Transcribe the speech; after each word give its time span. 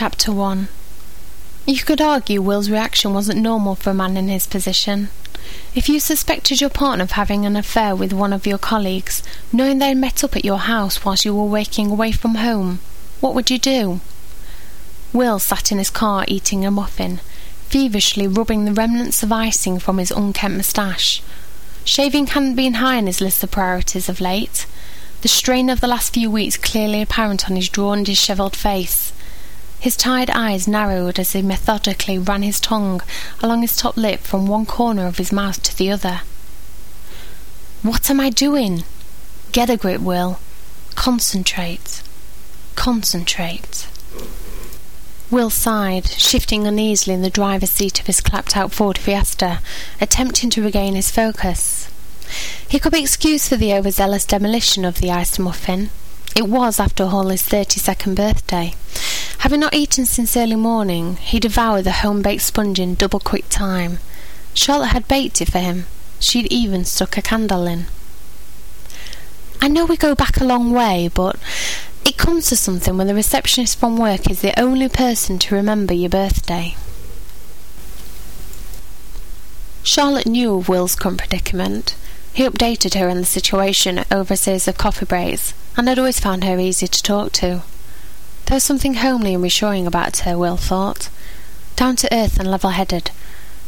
Chapter 0.00 0.32
1 0.32 0.68
You 1.66 1.80
could 1.80 2.00
argue 2.00 2.40
Will's 2.40 2.70
reaction 2.70 3.12
wasn't 3.12 3.42
normal 3.42 3.74
for 3.74 3.90
a 3.90 3.94
man 3.94 4.16
in 4.16 4.28
his 4.28 4.46
position. 4.46 5.10
If 5.74 5.90
you 5.90 6.00
suspected 6.00 6.58
your 6.58 6.70
partner 6.70 7.04
of 7.04 7.10
having 7.10 7.44
an 7.44 7.54
affair 7.54 7.94
with 7.94 8.14
one 8.14 8.32
of 8.32 8.46
your 8.46 8.56
colleagues, 8.56 9.22
knowing 9.52 9.78
they'd 9.78 9.96
met 9.96 10.24
up 10.24 10.34
at 10.34 10.44
your 10.46 10.60
house 10.60 11.04
whilst 11.04 11.26
you 11.26 11.34
were 11.34 11.44
working 11.44 11.90
away 11.90 12.12
from 12.12 12.36
home, 12.36 12.80
what 13.20 13.34
would 13.34 13.50
you 13.50 13.58
do? 13.58 14.00
Will 15.12 15.38
sat 15.38 15.70
in 15.70 15.76
his 15.76 15.90
car 15.90 16.24
eating 16.26 16.64
a 16.64 16.70
muffin, 16.70 17.20
feverishly 17.68 18.26
rubbing 18.26 18.64
the 18.64 18.72
remnants 18.72 19.22
of 19.22 19.30
icing 19.30 19.78
from 19.78 19.98
his 19.98 20.10
unkempt 20.10 20.56
moustache. 20.56 21.22
Shaving 21.84 22.28
hadn't 22.28 22.54
been 22.54 22.80
high 22.80 22.96
on 22.96 23.06
his 23.06 23.20
list 23.20 23.44
of 23.44 23.50
priorities 23.50 24.08
of 24.08 24.18
late, 24.18 24.64
the 25.20 25.28
strain 25.28 25.68
of 25.68 25.82
the 25.82 25.88
last 25.88 26.14
few 26.14 26.30
weeks 26.30 26.56
clearly 26.56 27.02
apparent 27.02 27.50
on 27.50 27.56
his 27.56 27.68
drawn, 27.68 28.02
dishevelled 28.02 28.56
face. 28.56 29.12
His 29.80 29.96
tired 29.96 30.28
eyes 30.30 30.68
narrowed 30.68 31.18
as 31.18 31.32
he 31.32 31.40
methodically 31.40 32.18
ran 32.18 32.42
his 32.42 32.60
tongue 32.60 33.00
along 33.42 33.62
his 33.62 33.76
top 33.76 33.96
lip 33.96 34.20
from 34.20 34.46
one 34.46 34.66
corner 34.66 35.06
of 35.06 35.16
his 35.16 35.32
mouth 35.32 35.62
to 35.62 35.76
the 35.76 35.90
other. 35.90 36.20
What 37.82 38.10
am 38.10 38.20
I 38.20 38.28
doing? 38.28 38.84
Get 39.52 39.70
a 39.70 39.78
grip, 39.78 40.02
Will. 40.02 40.38
Concentrate. 40.96 42.02
Concentrate. 42.76 43.88
Will 45.30 45.48
sighed, 45.48 46.08
shifting 46.08 46.66
uneasily 46.66 47.14
in 47.14 47.22
the 47.22 47.30
driver's 47.30 47.70
seat 47.70 48.00
of 48.00 48.06
his 48.06 48.20
clapped 48.20 48.56
out 48.56 48.72
Ford 48.72 48.98
Fiesta, 48.98 49.60
attempting 49.98 50.50
to 50.50 50.62
regain 50.62 50.94
his 50.94 51.10
focus. 51.10 51.88
He 52.68 52.78
could 52.78 52.92
be 52.92 53.00
excused 53.00 53.48
for 53.48 53.56
the 53.56 53.72
overzealous 53.72 54.26
demolition 54.26 54.84
of 54.84 54.98
the 54.98 55.10
ice 55.10 55.38
muffin. 55.38 55.88
It 56.36 56.48
was, 56.48 56.78
after 56.78 57.04
all, 57.04 57.28
his 57.28 57.42
thirty 57.42 57.80
second 57.80 58.16
birthday. 58.16 58.74
Having 59.40 59.60
not 59.60 59.74
eaten 59.74 60.04
since 60.04 60.36
early 60.36 60.54
morning, 60.54 61.16
he 61.16 61.40
devoured 61.40 61.84
the 61.84 61.92
home 61.92 62.20
baked 62.20 62.42
sponge 62.42 62.78
in 62.78 62.94
double 62.94 63.20
quick 63.20 63.46
time. 63.48 63.98
Charlotte 64.52 64.88
had 64.88 65.08
baked 65.08 65.40
it 65.40 65.50
for 65.50 65.60
him. 65.60 65.86
She'd 66.18 66.52
even 66.52 66.84
stuck 66.84 67.16
a 67.16 67.22
candle 67.22 67.66
in. 67.66 67.86
I 69.62 69.68
know 69.68 69.86
we 69.86 69.96
go 69.96 70.14
back 70.14 70.38
a 70.38 70.44
long 70.44 70.72
way, 70.72 71.08
but 71.14 71.36
it 72.04 72.18
comes 72.18 72.50
to 72.50 72.56
something 72.56 72.98
when 72.98 73.06
the 73.06 73.14
receptionist 73.14 73.78
from 73.78 73.96
work 73.96 74.30
is 74.30 74.42
the 74.42 74.58
only 74.60 74.90
person 74.90 75.38
to 75.38 75.54
remember 75.54 75.94
your 75.94 76.10
birthday. 76.10 76.76
Charlotte 79.82 80.26
knew 80.26 80.56
of 80.56 80.68
Will's 80.68 80.94
current 80.94 81.16
predicament. 81.16 81.96
He 82.34 82.46
updated 82.46 82.92
her 82.92 83.08
on 83.08 83.16
the 83.16 83.24
situation 83.24 84.04
over 84.10 84.34
a 84.34 84.36
series 84.36 84.68
of 84.68 84.76
coffee 84.76 85.06
breaks, 85.06 85.54
and 85.78 85.88
had 85.88 85.98
always 85.98 86.20
found 86.20 86.44
her 86.44 86.58
easy 86.58 86.86
to 86.86 87.02
talk 87.02 87.32
to. 87.32 87.62
There 88.50 88.56
was 88.56 88.64
something 88.64 88.94
homely 88.94 89.34
and 89.34 89.44
reassuring 89.44 89.86
about 89.86 90.18
her, 90.26 90.36
Will 90.36 90.56
thought. 90.56 91.08
Down 91.76 91.94
to 91.94 92.12
earth 92.12 92.36
and 92.36 92.50
level 92.50 92.70
headed, 92.70 93.12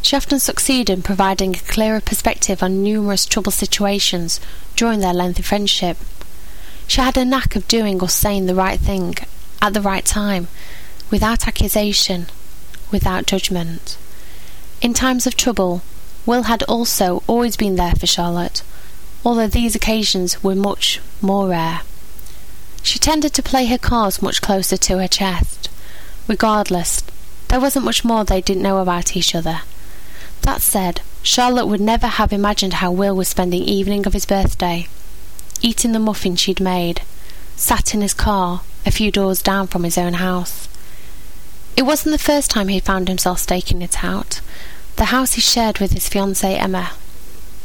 she 0.03 0.17
often 0.17 0.41
succeeded 0.41 0.93
in 0.93 1.03
providing 1.03 1.55
a 1.55 1.61
clearer 1.61 2.01
perspective 2.01 2.65
on 2.65 2.83
numerous 2.83 3.25
troubled 3.25 3.55
situations 3.55 4.41
during 4.75 4.99
their 4.99 5.15
lengthy 5.15 5.45
friendship. 5.45 5.99
She 6.89 7.01
had 7.01 7.17
a 7.17 7.25
knack 7.25 7.55
of 7.55 7.69
doing 7.69 8.03
or 8.03 8.09
saying 8.09 8.47
the 8.47 8.57
right 8.57 8.81
thing 8.81 9.15
at 9.63 9.73
the 9.73 9.81
right 9.81 10.05
time, 10.05 10.49
without 11.13 11.47
accusation, 11.47 12.27
without 12.91 13.27
judgment. 13.27 13.97
In 14.81 14.95
times 14.95 15.29
of 15.29 15.37
trouble, 15.37 15.83
Will 16.27 16.43
had 16.43 16.65
also 16.65 17.23
always 17.29 17.57
been 17.57 17.77
there 17.77 17.95
for 17.95 18.09
Charlotte, 18.09 18.65
although 19.25 19.47
these 19.47 19.77
occasions 19.77 20.43
were 20.43 20.57
much 20.57 21.01
more 21.21 21.47
rare. 21.51 21.83
She 22.83 22.99
tended 22.99 23.33
to 23.35 23.43
play 23.43 23.67
her 23.67 23.79
cards 23.79 24.21
much 24.21 24.43
closer 24.43 24.77
to 24.77 24.99
her 24.99 25.09
chest. 25.09 25.69
Regardless, 26.27 27.03
there 27.49 27.61
wasn't 27.61 27.85
much 27.85 28.05
more 28.05 28.25
they 28.25 28.41
didn't 28.41 28.63
know 28.63 28.79
about 28.79 29.17
each 29.17 29.35
other. 29.35 29.63
That 30.43 30.61
said, 30.61 31.01
Charlotte 31.23 31.67
would 31.67 31.81
never 31.81 32.09
have 32.09 32.33
imagined 32.33 32.75
how 32.75 32.91
Will 32.91 33.15
was 33.15 33.29
spending 33.29 33.63
evening 33.63 34.07
of 34.07 34.13
his 34.13 34.27
birthday, 34.27 34.89
eating 35.61 35.93
the 35.93 35.99
muffin 35.99 36.35
she'd 36.35 36.61
made, 36.61 37.03
sat 37.57 37.95
in 37.95 38.01
his 38.01 38.15
car 38.15 38.63
a 38.85 38.91
few 38.91 39.13
doors 39.13 39.41
down 39.41 39.69
from 39.69 39.85
his 39.85 39.97
own 39.97 40.15
house. 40.15 40.69
It 41.77 41.83
wasn't 41.83 42.13
the 42.13 42.19
first 42.19 42.51
time 42.51 42.69
he 42.69 42.81
found 42.81 43.09
himself 43.09 43.39
staking 43.39 43.83
it 43.83 44.03
out, 44.03 44.41
the 44.97 45.07
house 45.07 45.35
he 45.35 45.41
shared 45.41 45.79
with 45.79 45.93
his 45.93 46.09
fiancée 46.09 46.59
Emma 46.59 46.93